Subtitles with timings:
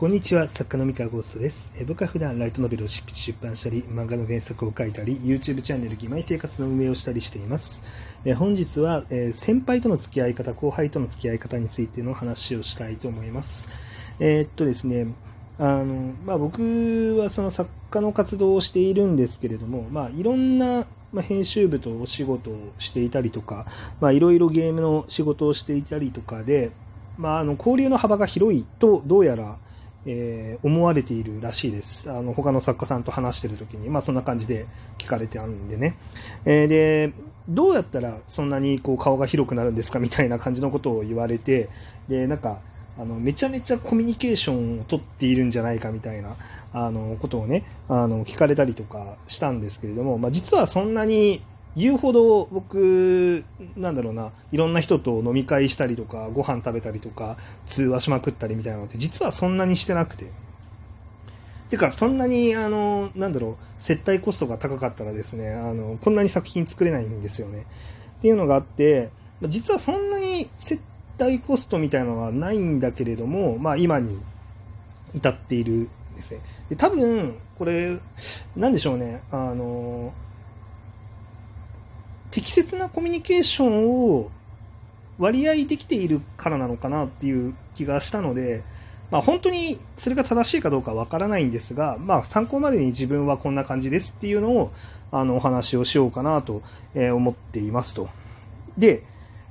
[0.00, 1.70] こんにちは、作家の三河ゴーストです。
[1.78, 7.82] え僕は普段ライトノベルを執筆出版したり、漫画の原作を書いたり、YouTube チャンネル義妹生活の運営をしたりしています。
[8.24, 13.68] え本日は、え先輩との付き合い方、後輩との付き合い方についての話をしたいと思います。
[14.20, 15.06] えーっとですね、
[15.58, 23.66] あの、まあ、僕はその作家の活動をしているんですけれども、まあ、いろんな、まあ、編集部とお仕事をしていたりとか、
[24.00, 26.70] まあ、いろいろゲームの仕事をしていたりとかで、
[27.18, 29.58] まあ、あの交流の幅が広いとどうやら、
[30.06, 32.10] えー思われているらしいです。
[32.10, 34.66] あの他の作家さんと話してる時に、まあ、そんな感じで
[34.98, 35.96] 聞かれてあるんでね。
[36.44, 37.12] えーで、
[37.48, 41.68] どうやったらそんなにこう顔が広くなるんですかみたいな感じのことを言われて、
[42.08, 42.60] で、なんか、
[42.98, 46.36] あのめちゃめちゃコミュニケーションを取っているんじゃないかみたいな
[46.72, 51.42] あのことをねあの聞かれたりとかしたんですけれども、まあ、実はそんなに
[51.80, 53.44] 言うほど僕
[53.76, 60.30] なんだろうないろんな人と飲み会したりとかご飯食べたりとか通話しまくったりみたいなのって実はそんなにしてなくて。
[61.70, 67.64] てか、そんなに、あの、なんだろう、接待コストが高かったらですね、あの、こんなに作品作れないんですよね。
[68.18, 69.10] っていうのがあって、
[69.48, 70.80] 実はそんなに接
[71.18, 74.18] 待コストみたいなのはないんだけれども、まあ今に
[75.14, 76.40] 至っているんですね。
[76.70, 77.98] で多分、これ、
[78.56, 80.12] なんでしょうね、あの、
[82.30, 84.30] 適切なコミュニケーションを
[85.18, 88.62] 割合できているからなのかなっていう気がしたので、
[89.10, 94.72] まあ、本当にそれが正しいかどうかわからないんですが、まあ、参考までに自分はこんな感じですっていうのを
[95.12, 96.62] あのお話をしようかなと
[96.94, 98.08] 思っていますと。
[98.78, 99.02] で、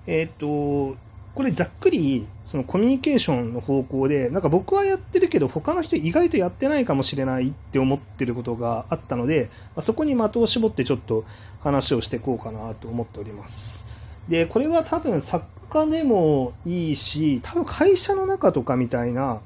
[0.07, 0.95] えっ、と、
[1.35, 11.23] これざっくりそのコミュニケーションの方向で、なんか僕はやってるけど他の人意外とやってないかもしれないって思ってることがあったので、まそこに的を絞ってちょっと
[11.61, 13.85] 話をしていこうかなと思っております。
[14.27, 19.41] で、これは多分作家でもいいし、多分会社の中とかみたいな、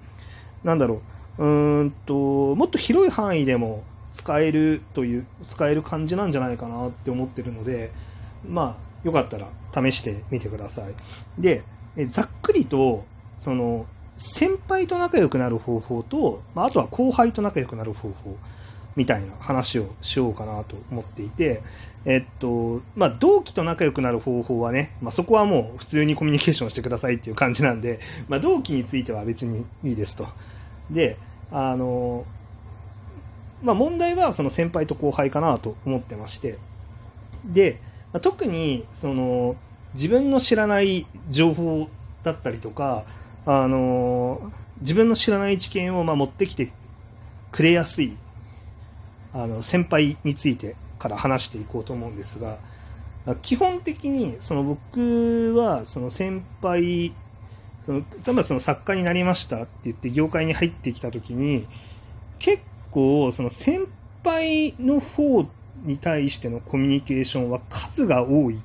[0.64, 1.02] なんだろ
[1.38, 7.92] う、うーんと、もっと広い範囲でも使えるという、使える感じなんじゃないかなって思ってるので、
[8.48, 10.94] まあ、よかったら試してみてください。
[11.42, 11.64] で、
[11.96, 13.06] えざっくりと、
[13.38, 18.38] その、先輩と仲良くなる方法と、まあ、あとは後輩と仲良くなる方法
[18.96, 21.64] みたいな話をしようかなと思っていて、
[22.06, 30.28] えっと、まあ、同期と仲良くなる方法はね、まあ、そこはもう普通にコミュニケーションしてくださいっていう感じなんで、まあ、同期については別にいいですと。
[30.92, 31.18] で、
[31.52, 32.26] あの、
[33.64, 36.60] まあ、問題はその先輩と後輩かなと思ってまして、
[37.46, 37.80] で、
[38.14, 39.56] まあ特にその
[39.96, 41.90] 自分の知らない情報
[42.24, 43.04] だったりとか、
[43.46, 44.52] あの
[44.82, 46.72] 自分の知らない知見をまあ持ってきて
[47.52, 48.18] くれやすい
[49.34, 52.58] あの先輩についてから話していこうと思うんですが、
[53.26, 57.14] ま基本的にその僕はその先輩
[57.86, 61.68] その例えばその作家になりましたって言って業界に入ってきた時に
[62.40, 63.88] 結構その先
[64.24, 65.46] 輩の方
[65.84, 68.62] に対してのコミュニケーションは数が多い、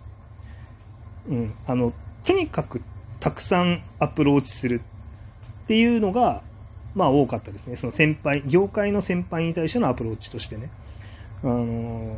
[1.29, 1.93] うん、あの
[2.25, 2.83] とにかく
[3.21, 4.83] たくさんアプローチする
[5.65, 6.43] っていうのが
[6.95, 7.77] まあ多かったですね。
[7.77, 10.71] その先輩業界の先輩に対してのアプローチとしてね。
[11.43, 12.17] あの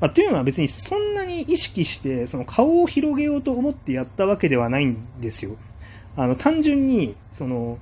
[0.00, 5.56] まあ、というのは別にそんなに意識してその顔を広げようと思ってやったわけではないんですよ。
[6.16, 7.78] あの単純にその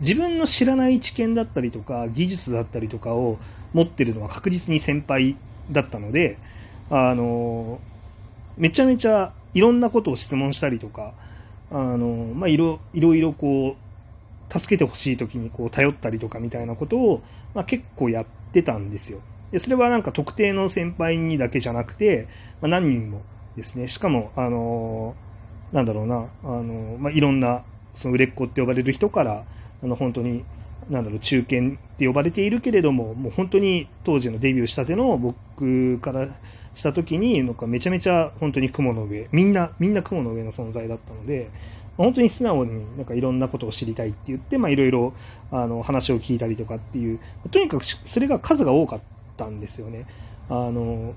[0.00, 3.38] 自分の知らない知見だったりとか技術だったりとかを
[3.72, 5.36] 持ってるのは確実に先輩
[5.70, 6.38] だったので
[6.90, 7.80] あの
[8.56, 11.14] めちゃめちゃいろんなことを質問したりとか
[11.70, 17.22] あの、まあ、いろいろいろこう助けてほしい時にこう頼ったりとかみたいなことを、
[17.54, 19.20] まあ、結構やってたんですよ。
[19.50, 22.28] でそれはなんか特定の先輩にだけじゃなくて、
[22.60, 23.22] まあ、何人も
[23.56, 23.88] ですね。
[23.88, 25.14] しかもあの
[25.72, 29.44] なんだろうなあの、まあ、いろんなその売れっ子って呼ばれる人から
[29.82, 30.44] あの本当に
[30.90, 36.28] なんだろう中堅って呼ばれているけれどももう本当に当時のデビューしたての僕から
[36.74, 41.50] した時になんかめちゃめちゃ本当に雲の上みんなみんな雲の上の存在だったので
[41.96, 45.12] 本当に素直になんかいろんなことを知りたいって言って、まあ、いろいろ
[45.50, 47.20] あの話を聞いたりとかっていう
[47.50, 49.00] とにかくそれが数が多かっ
[49.36, 50.06] たんですよね。
[50.48, 51.14] あの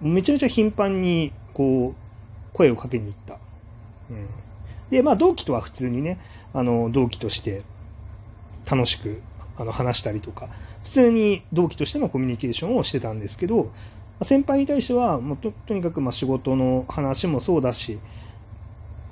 [0.00, 3.38] めちゃめちゃ頻繁にこう声をかけに行った。
[4.10, 4.26] うん、
[4.90, 6.18] で、まあ、同期とは普通にね、
[6.52, 7.62] あの同期として
[8.70, 9.20] 楽しく
[9.56, 10.48] あの話したりとか、
[10.84, 13.70] 普通に同期としてのコミュニケーションをしてたんですけど、
[14.22, 17.98] 先輩に対してはもうととにかくまあ仕事の話もそうだし、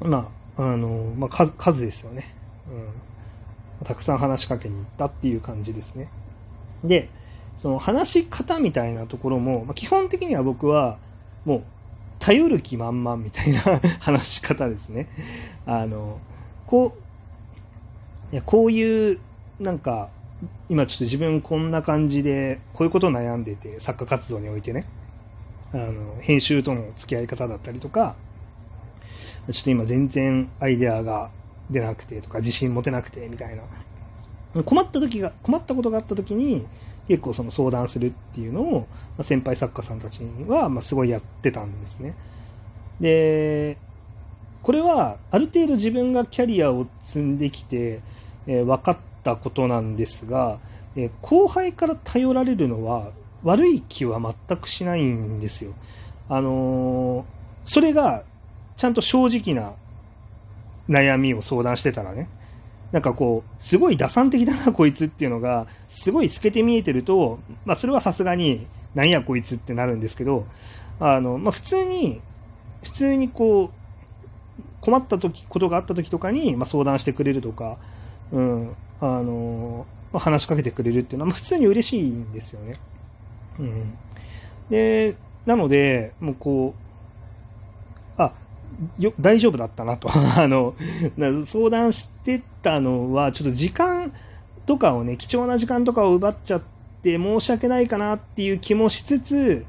[0.01, 2.35] まああのまあ、数数ですよね、
[3.81, 3.87] うん。
[3.87, 6.11] たくさん話しかけに行ったっていう感じですね。
[6.85, 7.09] で、
[7.57, 10.99] その話し方みたいなところも、まあ、基本的には僕は
[11.45, 11.63] もう
[12.19, 13.61] 頼る気満々みたいな
[14.01, 15.09] 話し方ですね。
[15.67, 16.19] あの、
[16.67, 16.95] こ
[18.33, 19.19] う、いやこういう
[19.61, 20.09] なんか、
[20.71, 24.87] 今ちょっと自分こんな感じで、こういうことを悩んでて、作家活動においてね、
[25.75, 28.17] あの、編集との付き合い方だったりとか、
[29.53, 31.31] ちょっと今全然アイデアが
[31.71, 33.57] 出なくてとか、自信持てなくてみたい
[34.55, 34.63] な。
[34.63, 36.67] 困った時が、困ったことがあった時に、
[37.07, 38.87] 結構その相談するっていうのを、
[39.23, 42.15] 先輩作家さんたちには、ま、すごいやってたんですね。
[42.99, 43.77] で、
[44.63, 48.01] これはある程度自分がキャリアを積んできて、
[48.47, 50.59] え、分かったことなんですが、
[50.97, 53.11] えー、後輩から頼られるのは
[53.43, 55.73] 悪い気は全くしないんですよ。
[56.29, 57.25] あのー、
[57.65, 58.25] それが
[58.77, 59.75] ちゃんと正直な
[60.89, 62.29] 悩みを相談してたらね、
[62.93, 70.47] なんかこう、すごい打算的だな、 こいつっていうのが、すごい透けて見えてると、まあ、それはさすがに、なんやこいつってなるんですけど、
[70.99, 72.21] あの、まあ、普通に、
[72.83, 73.81] 普通にこう、
[74.81, 77.77] 困った時ことがあった時とかに、まあ、相談してくれるとか、
[78.33, 82.81] うん、あの、話しかけてくれるっていうのは、普通に嬉しいんですよね。
[83.59, 83.99] うん。
[84.71, 85.17] で、
[85.47, 86.75] なので、もうこ
[88.19, 88.33] う、あ、
[88.99, 90.11] よ、大丈夫だったなと。
[90.13, 90.75] あの、
[91.47, 94.13] 相談してたのは、ちょっと時間
[94.67, 96.63] とかをね、貴重な時間とかを奪っちゃっ
[97.03, 99.65] て申し訳ないかなっていう気もしつつ、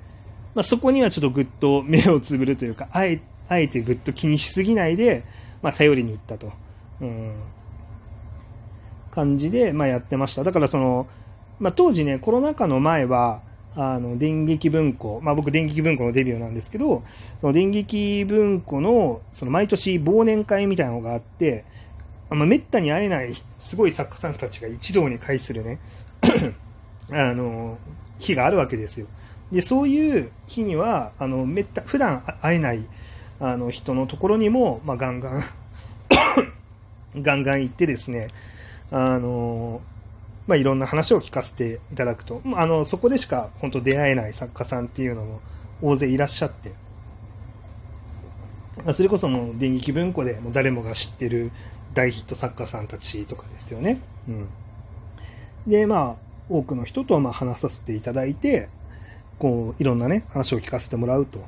[0.54, 5.24] まあ、そこにはちょっとぐっと目をつぶるというか、あえあえてぐっと気にしすぎないで、
[5.62, 6.52] まあ、頼りに行ったと、
[7.02, 7.34] うん、
[9.12, 10.44] 感じで、まあ、やってました。
[10.44, 11.08] だからその、
[11.60, 13.42] まあ、当時ね、コロナ禍の前は、
[13.76, 17.04] あの、電撃文庫、まあ僕電撃文庫のデビューなんですけど、
[17.40, 21.64] その電撃文庫の、その毎年忘年会みたいなのがあって、
[22.30, 25.80] あまあ、めったに会えないすごい作家さんたちが一堂に会するね
[27.12, 27.78] あの、
[28.20, 29.08] 日があるわけですよ。
[29.52, 32.86] で、そういう日には、あの、めった、普段会えない
[33.40, 35.44] あの人のところにも、まあ、ガンガン
[37.22, 38.28] ガンガン行ってですね、
[38.92, 39.82] あの
[40.48, 45.40] まあ、いろんな話を聞かせていただくと、あのそこでしか本当出会えない作家さんっていうのも
[45.82, 46.74] 大勢いらっしゃって、
[48.94, 51.52] それこそもう電撃文庫でも誰もが知ってる
[51.94, 54.02] 大ヒット作家さんたちとかですよね。
[54.28, 54.50] うん、
[55.68, 56.16] で、まあ、
[56.50, 58.70] 多くの人とま話させていただいて、
[59.40, 61.40] こういろんなね、話を聞かせてもらうと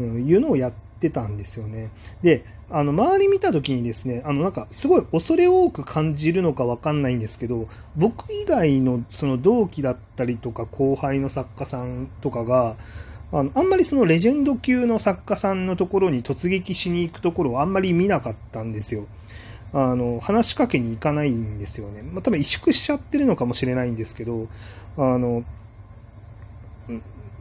[0.00, 1.90] いうのをやってたんですよね。
[2.22, 12.76] で、あの、周り見た時にですね、あの、なんか、すごい恐れ多く感じるのかわかんないんですけど、僕以外のその同期だったりとか後輩の作家さんとかが、
[13.32, 19.06] あの、あんまりそのレジェンド級の作家さんのところに突撃しに行くところをあんまり見なかったんですよ。
[19.72, 22.02] あの、話しかけに行かないんですよね。
[22.02, 24.48] まあ、多分萎縮しちゃってるのかもしれないんですけど、
[24.96, 25.44] あの、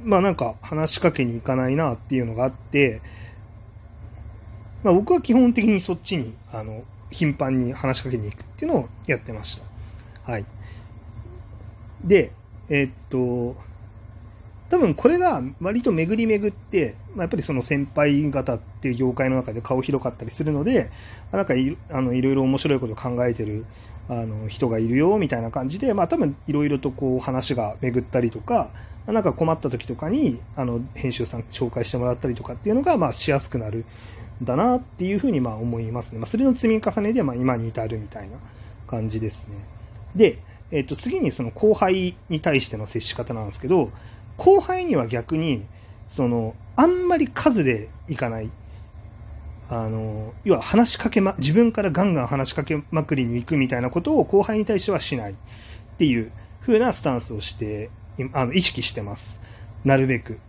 [0.04, 3.02] まあなんか話しかけに行かないなっていうのがあって、
[4.86, 9.60] まあ、僕は基本的にそっちにあの頻繁に話しかけに行くっていうのをやってまし
[10.24, 10.32] た。
[10.32, 10.46] はい。
[12.04, 12.32] で、
[12.70, 13.56] えー、っと、
[14.70, 20.92] 多分これが割と巡り巡って、まあ、やっぱりその先輩方っていう業界の中で顔広かったりするので、
[21.32, 23.66] なんかいあのいろいろ面白いことを考えてる
[24.08, 28.70] あの人がいるよみたいな感じで、まあ、多分いろいろとこう話が巡ったりとか、
[29.08, 33.86] なんか困った時とかにあの編集さん紹介してもらったりとかっていうのがまあしやすくなる
[34.44, 36.20] だなっていうふうにまあ思いますね。
[36.20, 38.38] まあ、それの積み重ねでまあ今に至るみたいな
[38.88, 39.56] 感じですね。
[40.16, 40.40] で、
[40.72, 43.92] えっ、と、次にその後輩に対しての接し方なんですけど、
[44.38, 45.66] 後輩には逆に、
[46.10, 48.50] その、あんまり数でいかない。
[49.70, 55.36] あの、要は話しかけま、自分からガンガン話しかけまくりに行くみたいなことを後輩に対してはしないっ
[55.98, 57.90] ていう風なスタンスをして、
[58.34, 59.40] あの、意識してます。
[59.84, 60.40] なるべく。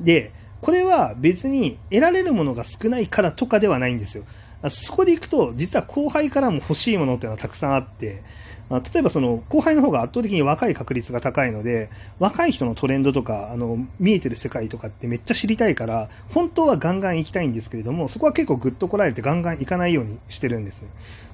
[0.00, 4.24] で、これは別に得られるものが少ないからとかではないんですよ。
[4.70, 8.22] そこでいくと、実は後輩からも欲しいものっていうのはたくさんあって、
[8.70, 11.88] 例えばその後輩の方が圧倒的に若い確率が高いので、
[12.18, 20.82] 若い人のトレンドとか、あの、見えてる世界とかってめっちゃ知りたいから、本当はガンガン行きたいんですけれども、そこは結構ぐっとこられてガンガン行かないようにしてるんです。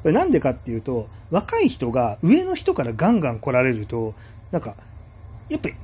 [0.03, 4.15] これなんでかっていうと、若い人が上の人からガンガン来られると、
[4.53, 4.77] なんか、
[5.49, 5.75] やっぱり、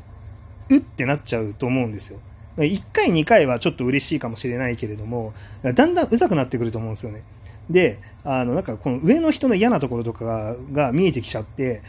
[0.69, 2.21] うってなっちゃうと思うんですよ。
[2.65, 7.23] 1回、2回はちょっと嬉しいかもしれないけれども、だんだんうざくなってくると思うんですよね。
[7.71, 11.83] で、あの、なんかこの上の人の嫌なところとかが見えてきちゃって、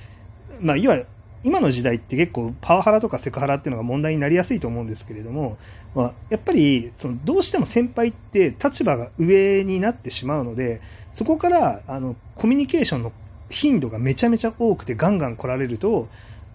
[0.59, 1.07] まあ、いわゆる
[1.43, 5.57] 今の時代って結構パワハラとかセクハラっていうのが問題になりやすいと思うんですけれども、
[5.95, 10.81] まあ、やっぱりそのどうしても先輩って立場が上になってしまうので、
[11.13, 13.11] そこからあのコミュニケーションの
[13.49, 16.07] 頻度がめちゃめちゃ多くてガンガン来られると、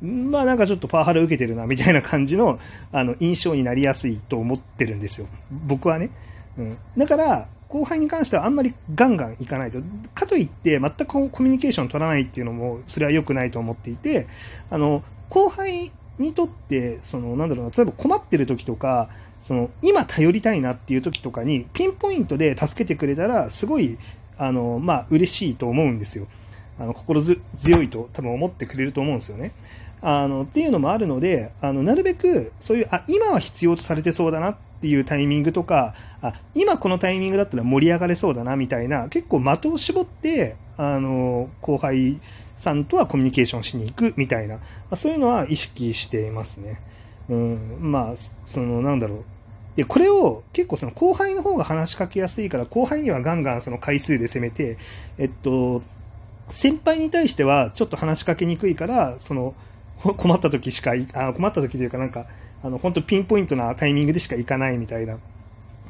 [0.06, 2.58] まあなんかちょっとパワハラ受けてるなみたいな感じの
[2.92, 5.26] あの印象になりやすいと思ってるんですよ。
[5.50, 6.10] 僕はね。
[6.58, 9.80] うん、だから、後輩に関してはあんまりガンガンいかないと。
[10.14, 14.26] かといって、全くコミュニケーション取らないっていうのも、それは良くないと思っていて、
[14.70, 19.08] あの、後輩にとって、その、なんだろうな、例えば困ってる時とか、
[19.42, 23.98] その、今頼りたいなっていう時とかに、ピンポイントで助けてくれたら、すごい、
[24.38, 26.26] あの、まあ、嬉しいと思うんですよ。
[26.78, 29.52] あの、心強いと多分思ってくれると思うんですよね。
[30.02, 42.20] あの、っていうのもあるので、あの、なるべく、そういう、あ、今は必要とされてそうだなっていうタイミングとか、あ、今このタイミングだったら盛り上がれそうだなみたいな、結構的を絞って、あの、後輩
[42.56, 46.80] さんとはコミュニケーションしに行くみたいな、まあ、そういうのは意識していますね。
[47.28, 49.24] うん、まあ、その、なんだろう。
[49.76, 54.78] で、これを結構その後輩の方が話しかけやすいから、後輩にはガンガンその回数で攻めて、
[55.18, 55.82] えっと、
[56.50, 59.54] 先輩に対してはちょっと話しかけにくいから、その、
[60.14, 62.26] 困った時しかあ、困った時というかなんか、
[62.62, 65.18] あの、本当ピンポイントなタイミングでしか行かないみたいな、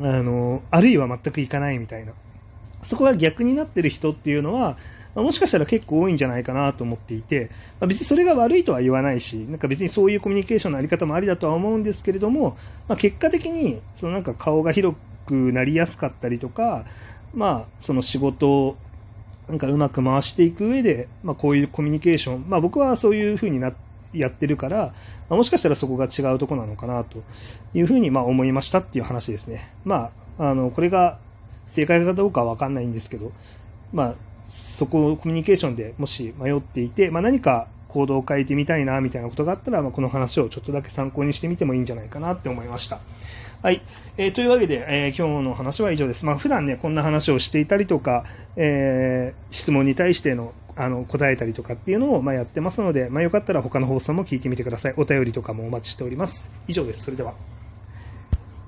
[0.01, 2.13] あの、あるいは全く行かないみたいな。
[2.85, 4.77] そこが逆になってる人っていうのは、
[5.15, 14.97] もしかしたら結構多いんじゃないかなと思っていて、まあ、別にそれが悪いとは言わないし、なんか別にそういうコミュニケーションのあり方もありだとは思うんですけれども、まあ、結果的に、そのなんか顔が広
[15.27, 16.85] くなりやすかったりとか、
[17.35, 18.77] まあ、その仕事を
[19.49, 23.86] なんかうまく回していく上で、まあ、こういうコミュニケーション、まあ、僕はそういうふうになって
[24.19, 24.95] やってるから、
[25.29, 27.23] まあ、もしかしたらそこが違うとこなのかなと
[27.75, 29.71] いうふうにまあ思いましたっていう話ですね。
[29.85, 31.19] まあ、あのこれが
[31.69, 33.33] 正解かどうかは分かんないんですけど、
[33.93, 34.15] まあ、
[34.49, 43.01] そこをコミュニケーションでもし迷っていて、まあ、何か行動を変えてみたいなみたいなことがあったら、まあ、この話をちょっとだけ参考にしてみてもいいんじゃないかなって思いました。
[43.63, 43.81] はい。
[44.19, 46.25] えー、というわけで、えー、今日の話は以上です。
[46.27, 48.25] まあ、普段ね、こんな話をしていたりとか、
[48.57, 54.95] えー、質問に対してのあの答えたりとかっていうのを、ま、やってますので、まあ、よかったら他の放送も聞いてみてください。
[54.97, 56.51] お便りとかもお待ちしております。
[56.69, 57.05] 以上です。
[57.05, 57.56] それでは。